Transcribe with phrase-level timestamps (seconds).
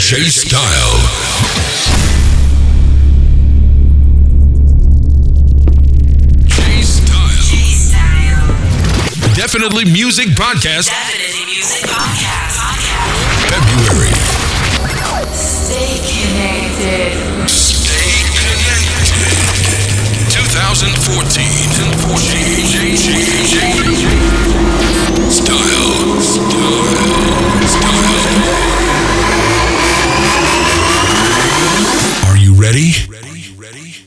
[0.00, 0.98] J Style.
[9.36, 10.88] Definitely Music Podcast.
[10.88, 12.56] Definitely Music Podcast.
[13.52, 14.14] February.
[15.36, 17.12] Stay connected.
[17.46, 19.52] Stay connected.
[20.32, 21.44] 2014.
[21.76, 22.96] 2014.
[25.28, 26.20] Style.
[26.20, 26.80] Style.
[27.68, 28.69] Style.
[32.70, 32.92] ready?
[33.08, 33.42] Ready?
[33.58, 33.98] Ready?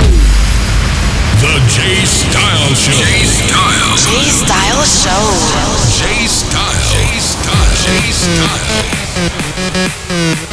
[1.43, 2.95] The J Style Show.
[2.95, 3.97] J Style.
[3.99, 5.25] J Style Show.
[5.99, 6.79] J Style.
[6.93, 7.75] J Style.
[7.83, 7.87] J
[10.47, 10.52] Style.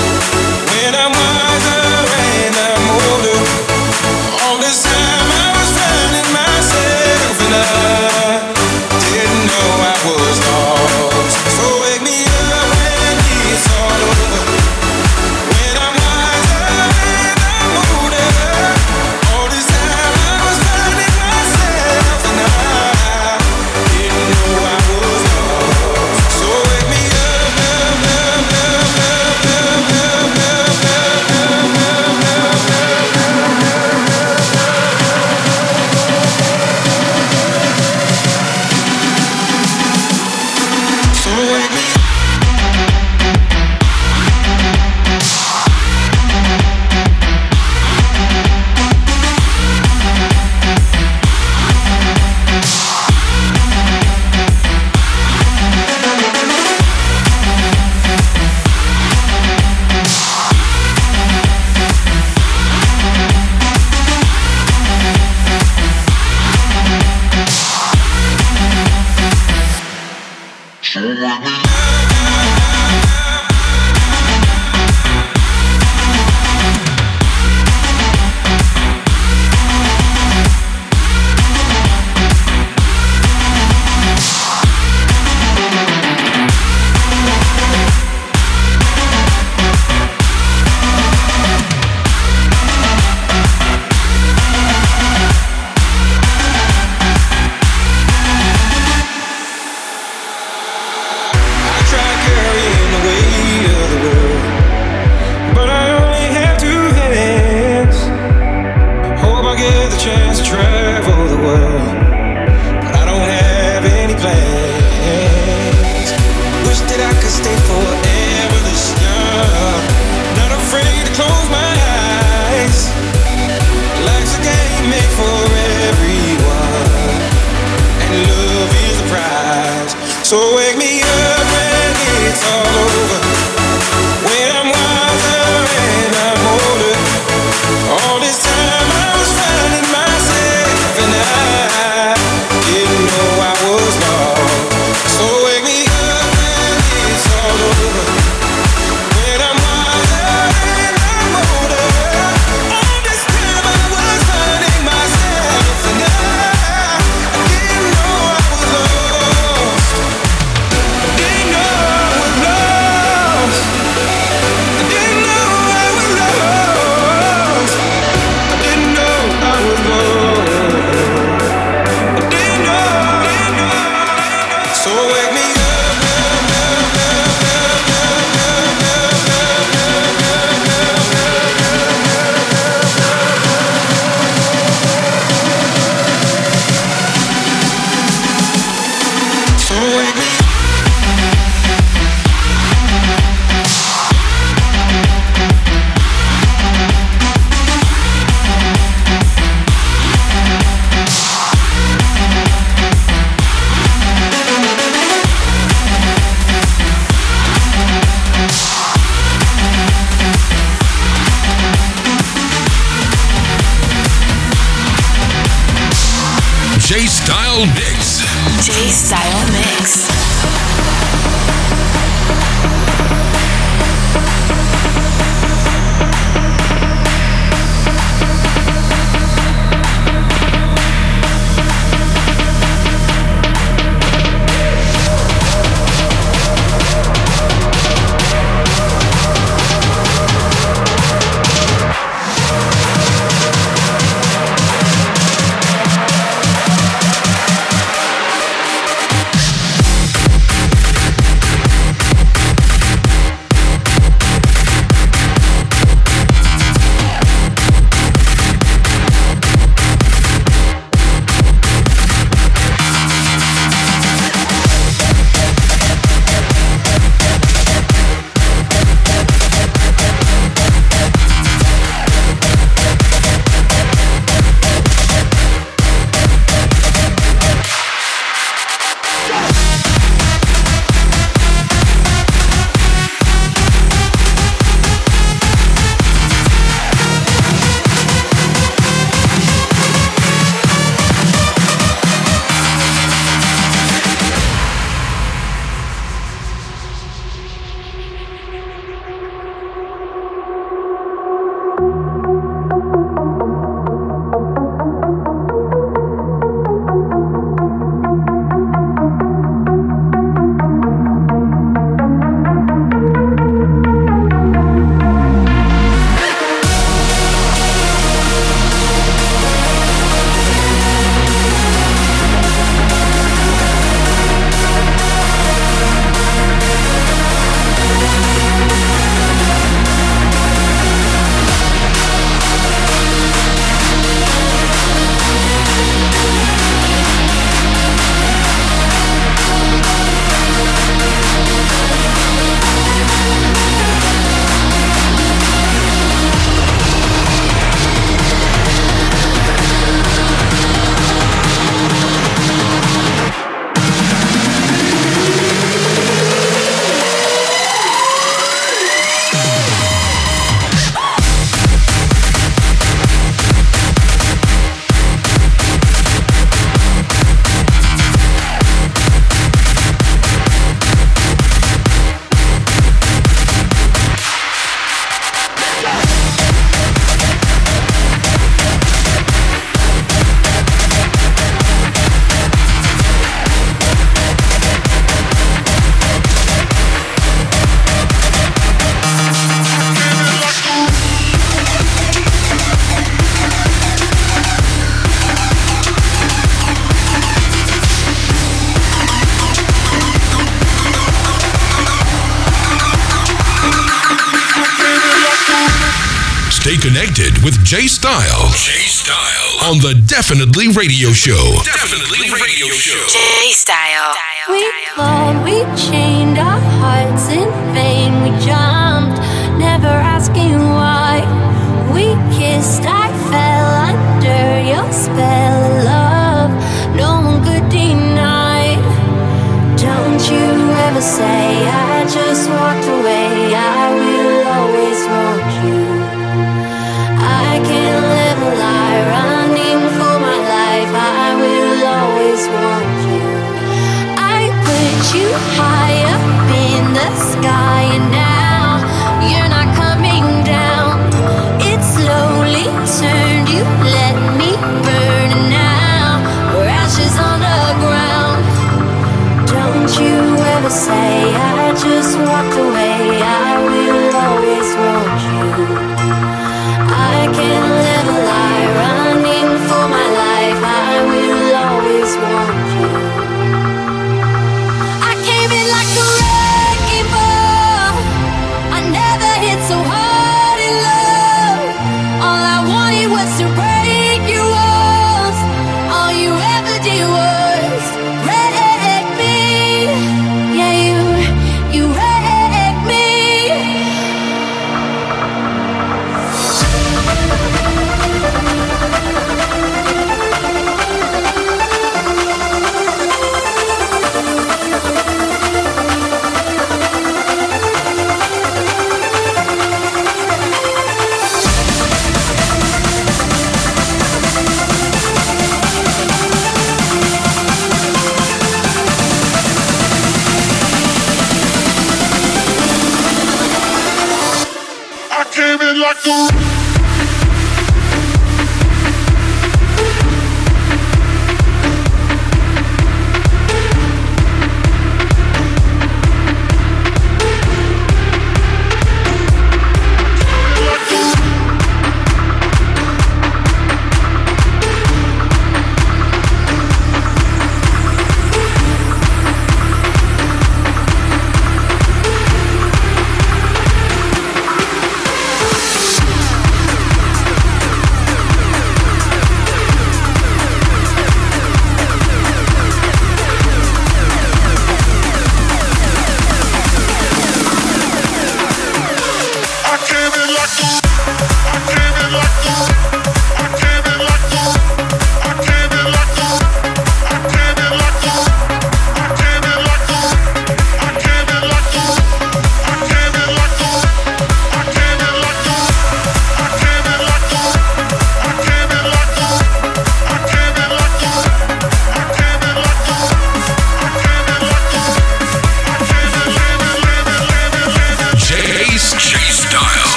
[407.71, 408.51] Jay Style.
[408.51, 409.71] Jay Style.
[409.71, 411.55] On the Definitely Radio Show.
[411.63, 413.30] Definitely Radio Show.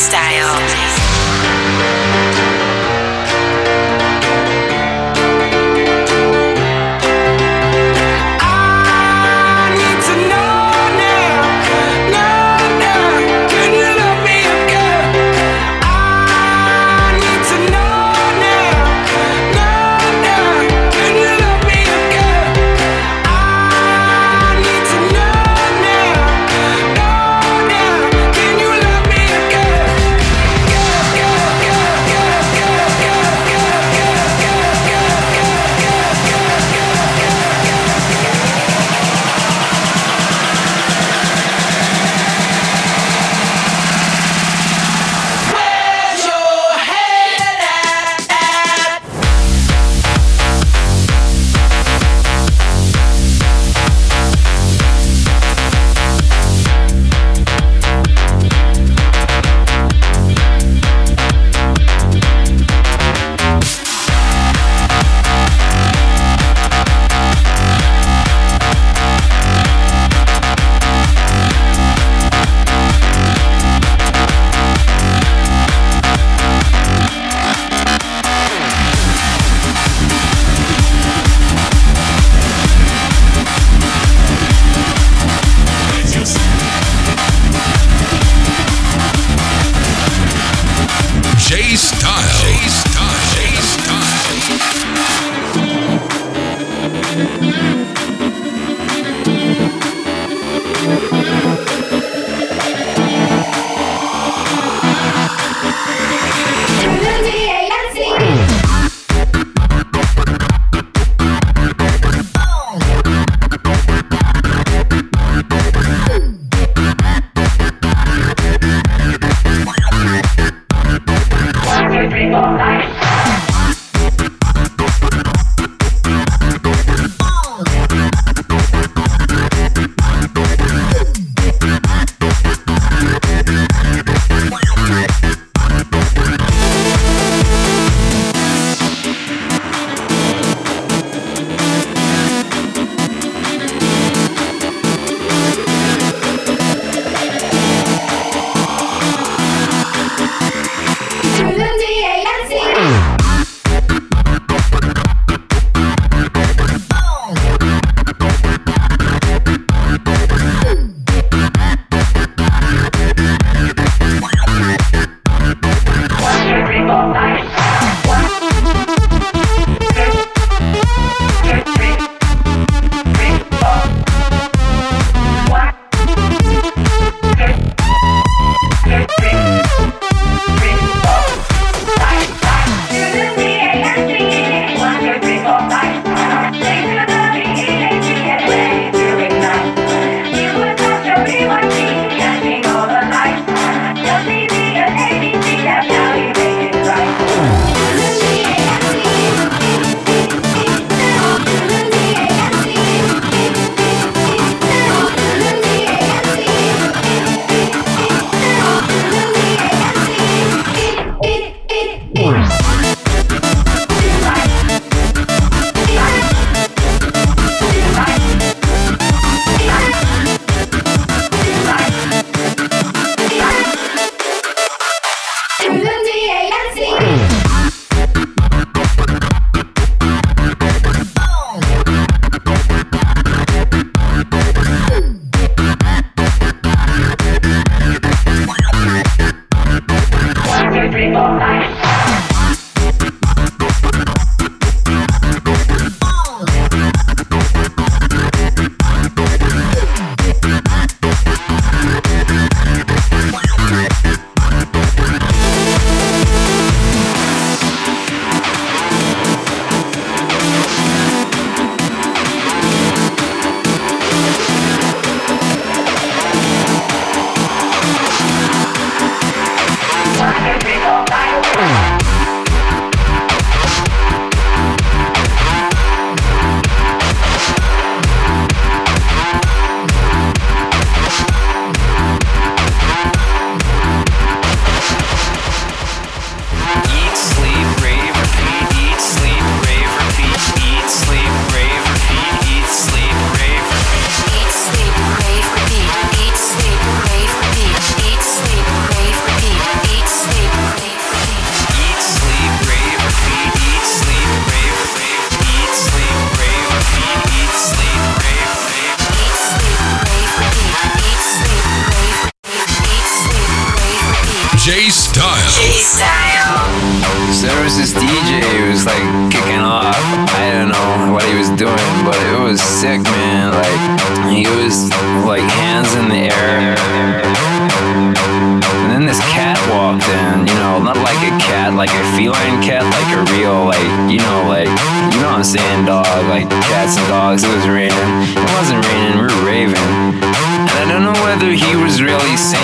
[0.00, 1.09] Style.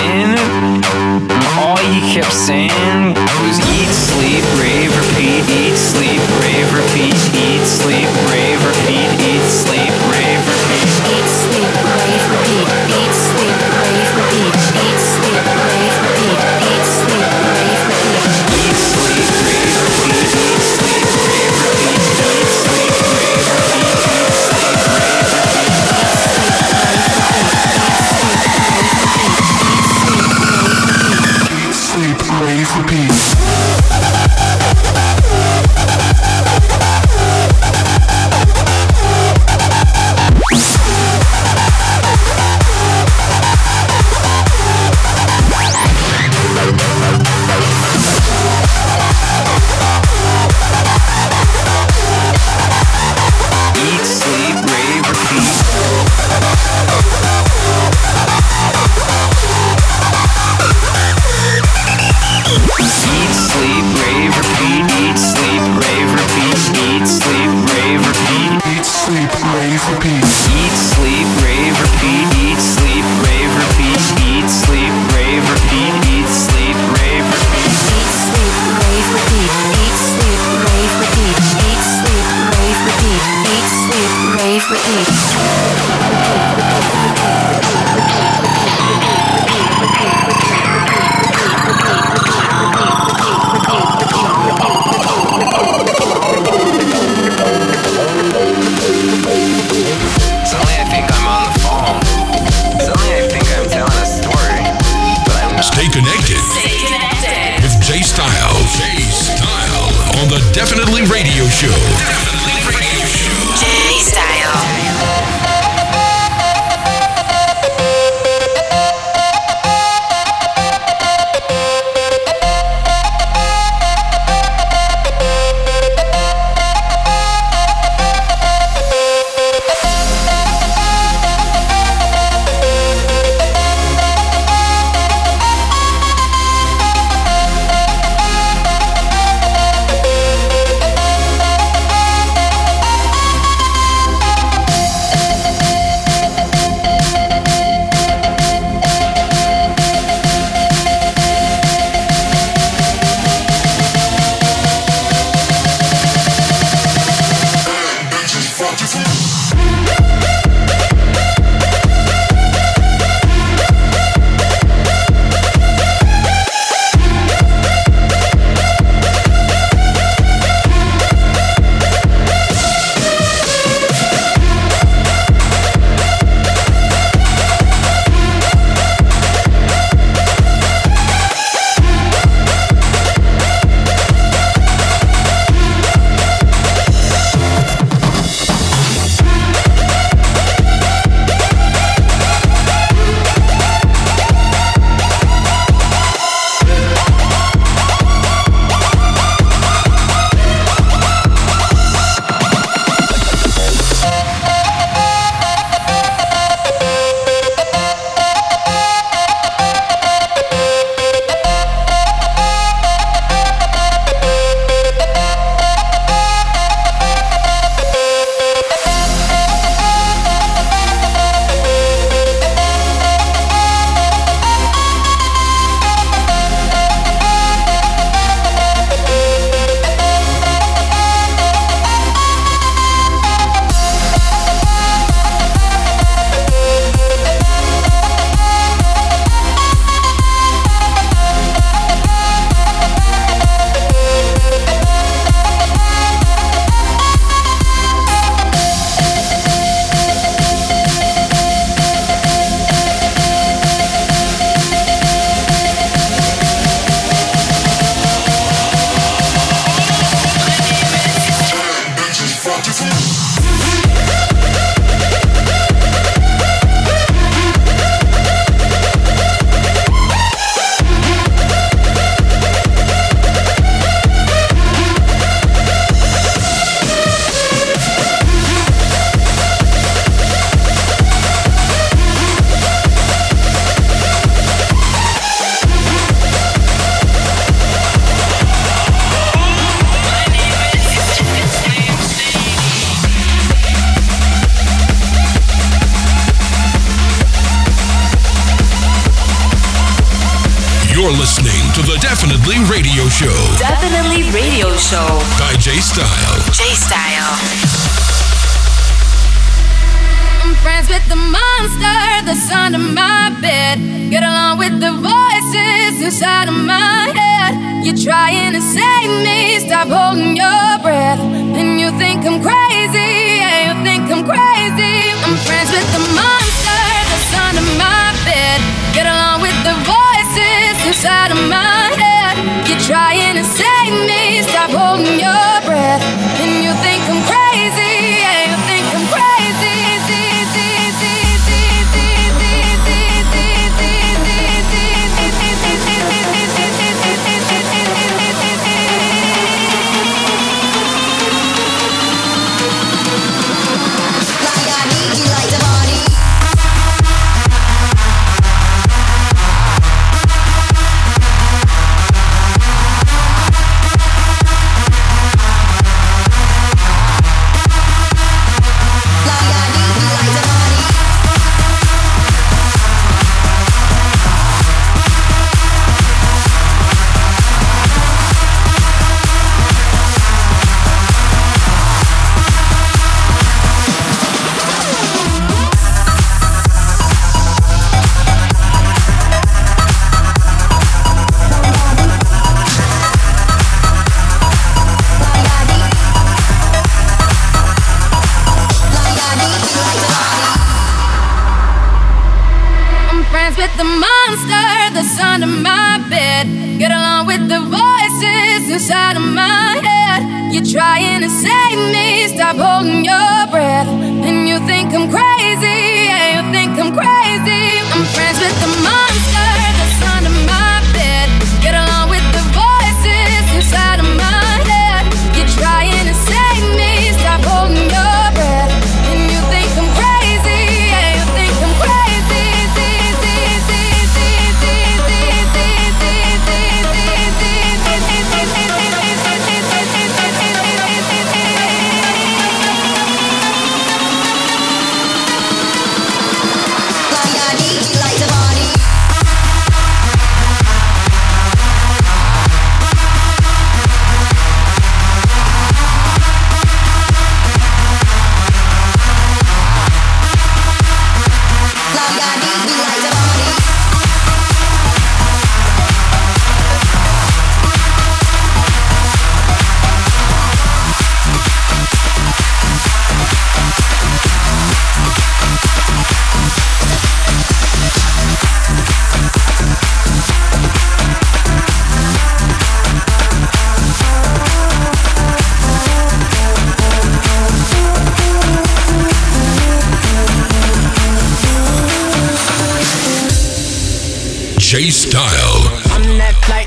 [0.05, 0.83] in.
[1.59, 3.06] All you kept saying.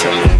[0.00, 0.39] to me.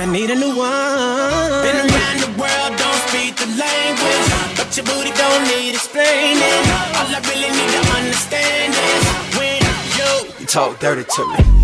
[0.00, 1.60] I need a new one.
[1.60, 4.56] Been around the world, don't speak the language.
[4.56, 6.40] But your booty don't need explaining.
[6.96, 9.04] All I really need to understand is
[9.36, 9.60] when
[10.00, 11.59] you, you talk dirty to me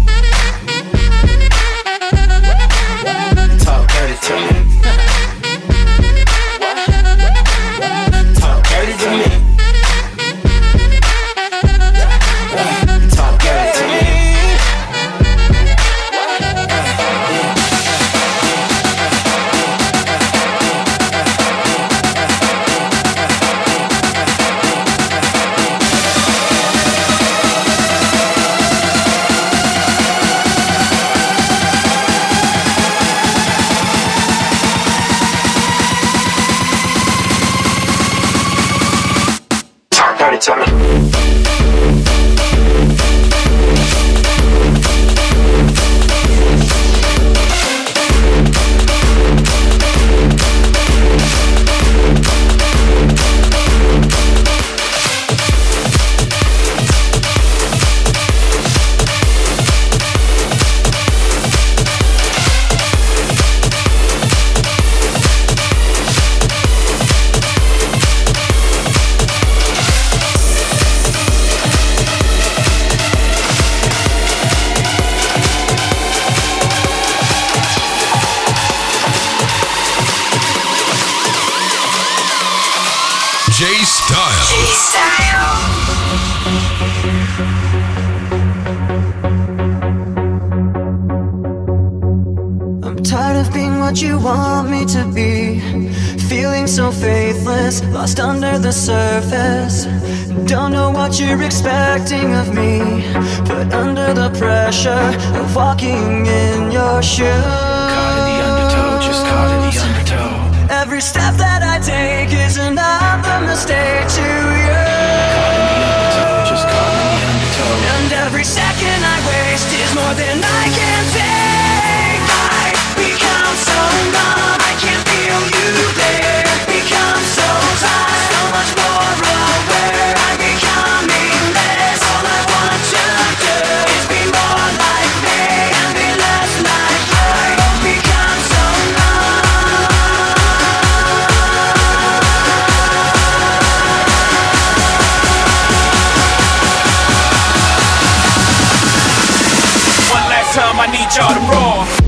[150.87, 152.06] I need y'all to roar.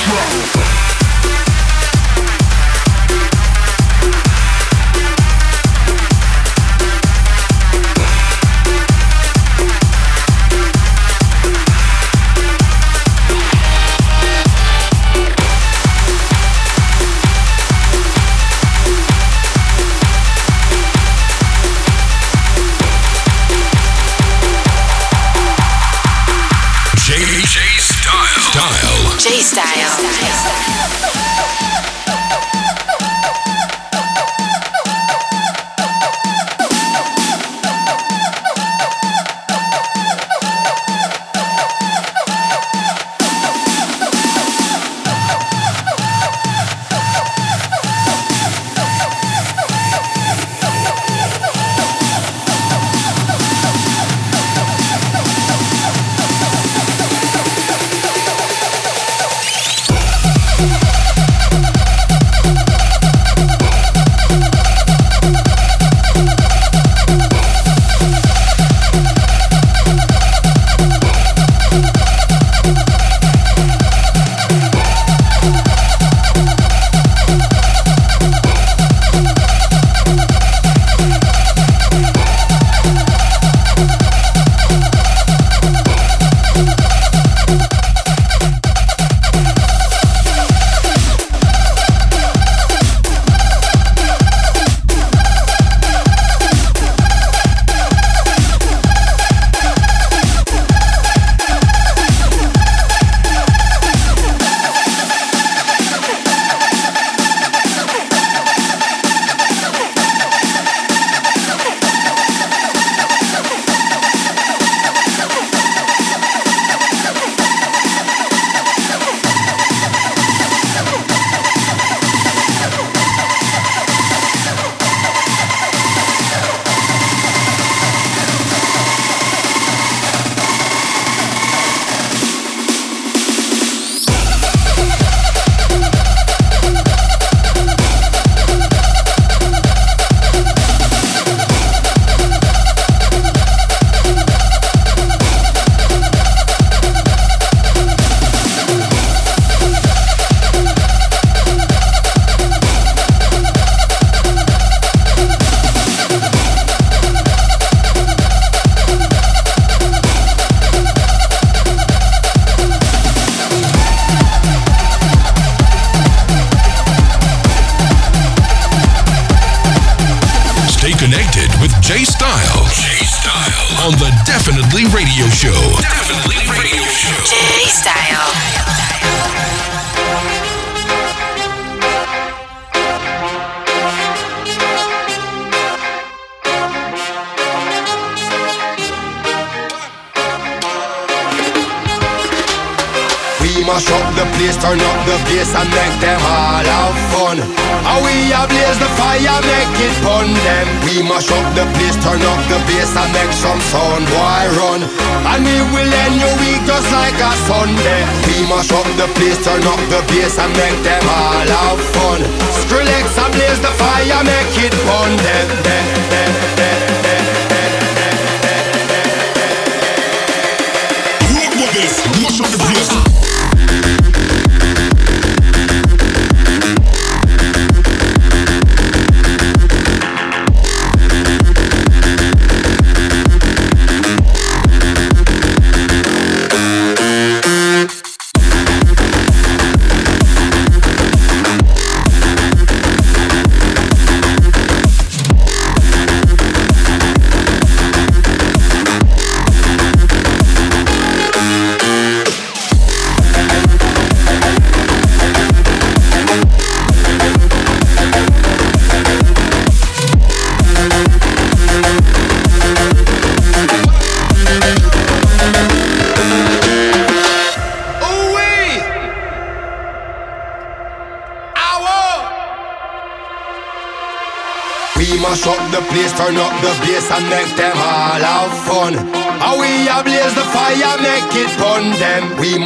[0.00, 0.59] J J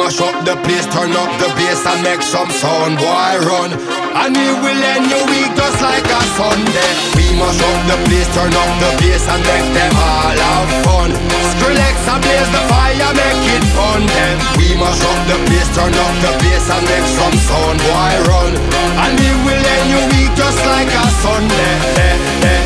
[0.04, 3.72] mash up the place, turn up the bass and make some sound, boy run.
[4.20, 6.90] And we will end your week just like a Sunday.
[7.16, 11.10] We mash up the place, turn up the bass and make them all have fun.
[11.56, 14.36] Skrillex ablaze the fire, make it fun them.
[14.60, 18.52] We mash up the place, turn up the bass and make some sound, boy run.
[19.08, 21.72] And we will end your week just like a Sunday.
[21.96, 22.16] Eh,
[22.52, 22.63] eh,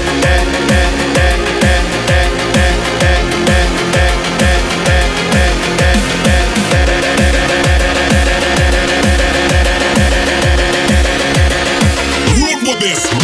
[12.94, 13.17] this.